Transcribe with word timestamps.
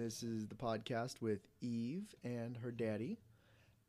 this 0.00 0.22
is 0.22 0.46
the 0.46 0.54
podcast 0.54 1.20
with 1.20 1.40
Eve 1.60 2.14
and 2.24 2.56
her 2.56 2.70
daddy. 2.70 3.18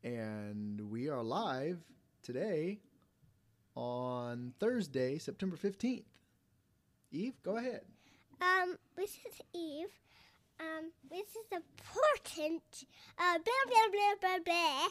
And 0.04 0.92
we 0.92 1.08
are 1.08 1.24
live 1.24 1.78
today 2.22 2.80
on 3.76 4.52
Thursday, 4.60 5.20
September 5.20 5.56
15th. 5.56 6.04
Eve, 7.14 7.42
go 7.44 7.56
ahead. 7.56 7.84
Um, 8.42 8.78
this 8.98 9.12
is 9.12 9.40
Eve. 9.54 9.88
Um, 10.60 10.92
this 11.10 11.30
is 11.30 11.48
important. 11.50 12.62
Uh, 13.18 13.38
blah 13.38 13.64
blah 13.68 13.88
blah 13.90 14.16
blah 14.20 14.40
blah. 14.44 14.88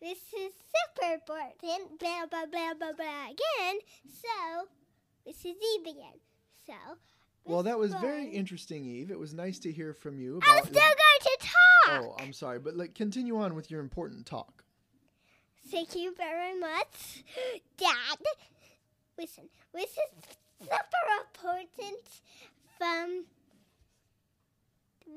This 0.00 0.20
is 0.32 0.54
super 0.72 1.12
important. 1.12 1.98
Blah 1.98 2.24
blah 2.30 2.46
blah 2.50 2.72
blah 2.78 2.92
blah 2.96 3.24
again. 3.26 3.80
So, 4.08 4.68
this 5.26 5.36
is 5.44 5.56
Eve 5.76 5.86
again. 5.86 6.18
So. 6.66 6.96
Well, 7.44 7.62
that 7.64 7.78
was 7.78 7.94
very 7.94 8.26
interesting, 8.26 8.84
Eve. 8.84 9.10
It 9.10 9.18
was 9.18 9.34
nice 9.34 9.58
to 9.60 9.72
hear 9.72 9.92
from 9.92 10.20
you 10.20 10.40
I'm 10.46 10.58
about. 10.58 10.66
still 10.66 10.74
going 10.74 11.20
to 11.22 11.38
talk. 11.40 11.56
oh, 11.88 12.16
I'm 12.22 12.32
sorry, 12.32 12.58
but 12.58 12.76
like, 12.76 12.94
continue 12.94 13.40
on 13.40 13.54
with 13.54 13.70
your 13.70 13.80
important 13.80 14.26
talk. 14.26 14.62
Thank 15.68 15.96
you 15.96 16.14
very 16.16 16.58
much, 16.58 17.24
Dad. 17.76 18.18
Listen, 19.18 19.44
this 19.74 19.90
is 19.90 20.36
super 20.60 20.76
important 21.24 22.04
from 22.78 23.24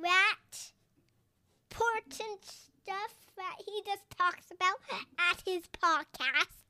that 0.02 0.72
important 1.72 2.44
stuff 2.46 3.16
that 3.36 3.56
he 3.66 3.82
just 3.86 4.04
talks 4.18 4.52
about 4.52 4.78
at 5.18 5.42
his 5.46 5.64
podcast. 5.82 6.63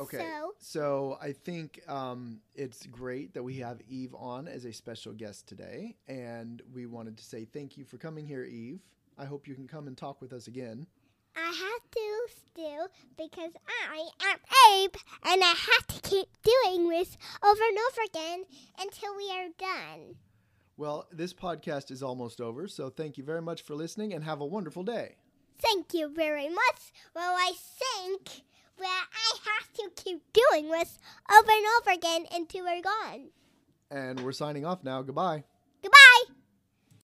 Okay. 0.00 0.18
So, 0.18 0.52
So 0.58 1.18
I 1.20 1.32
think 1.32 1.80
um, 1.88 2.40
it's 2.54 2.86
great 2.86 3.34
that 3.34 3.42
we 3.42 3.56
have 3.58 3.80
Eve 3.88 4.14
on 4.14 4.48
as 4.48 4.64
a 4.64 4.72
special 4.72 5.12
guest 5.12 5.46
today, 5.46 5.96
and 6.08 6.62
we 6.72 6.86
wanted 6.86 7.18
to 7.18 7.24
say 7.24 7.44
thank 7.44 7.76
you 7.76 7.84
for 7.84 7.98
coming 7.98 8.26
here, 8.26 8.44
Eve. 8.44 8.80
I 9.18 9.24
hope 9.26 9.46
you 9.46 9.54
can 9.54 9.68
come 9.68 9.86
and 9.86 9.96
talk 9.96 10.20
with 10.20 10.32
us 10.32 10.46
again. 10.46 10.86
I 11.36 11.46
have 11.46 11.90
to 11.90 12.26
still 12.46 12.88
because 13.16 13.52
I 13.90 14.08
am 14.28 14.38
Abe 14.74 14.94
and 15.24 15.42
I 15.42 15.54
have 15.56 15.86
to 15.88 16.00
keep 16.08 16.28
doing 16.42 16.88
this 16.90 17.16
over 17.42 17.62
and 17.62 17.78
over 17.90 18.02
again 18.06 18.44
until 18.78 19.16
we 19.16 19.30
are 19.30 19.48
done. 19.58 20.16
Well, 20.76 21.06
this 21.12 21.32
podcast 21.32 21.90
is 21.90 22.02
almost 22.02 22.40
over, 22.40 22.66
so 22.66 22.90
thank 22.90 23.16
you 23.18 23.24
very 23.24 23.42
much 23.42 23.62
for 23.62 23.74
listening, 23.74 24.12
and 24.14 24.24
have 24.24 24.40
a 24.40 24.46
wonderful 24.46 24.82
day. 24.82 25.16
Thank 25.58 25.94
you 25.94 26.12
very 26.12 26.48
much. 26.48 26.92
Well, 27.14 27.34
I 27.38 27.52
think 27.54 28.42
that 28.78 29.06
I 29.12 29.36
have 29.44 29.72
to 29.74 30.02
keep 30.02 30.22
doing 30.52 30.70
over 30.70 31.50
and 31.50 31.66
over 31.80 31.90
again 31.92 32.26
until 32.32 32.64
we're 32.64 32.82
gone. 32.82 33.30
And 33.90 34.20
we're 34.20 34.32
signing 34.32 34.64
off 34.64 34.84
now. 34.84 35.02
Goodbye. 35.02 35.44